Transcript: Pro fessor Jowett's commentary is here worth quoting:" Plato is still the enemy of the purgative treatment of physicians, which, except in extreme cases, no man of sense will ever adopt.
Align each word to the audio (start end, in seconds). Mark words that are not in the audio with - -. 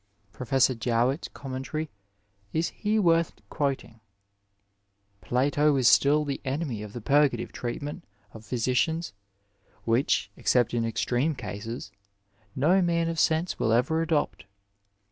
Pro 0.33 0.47
fessor 0.47 0.73
Jowett's 0.73 1.27
commentary 1.27 1.91
is 2.53 2.69
here 2.69 3.03
worth 3.03 3.33
quoting:" 3.51 3.99
Plato 5.21 5.75
is 5.75 5.87
still 5.87 6.25
the 6.25 6.41
enemy 6.43 6.81
of 6.81 6.93
the 6.93 7.01
purgative 7.01 7.51
treatment 7.51 8.03
of 8.33 8.43
physicians, 8.43 9.13
which, 9.85 10.31
except 10.35 10.73
in 10.73 10.85
extreme 10.85 11.35
cases, 11.35 11.91
no 12.55 12.81
man 12.81 13.09
of 13.09 13.19
sense 13.19 13.59
will 13.59 13.71
ever 13.71 14.01
adopt. 14.01 14.45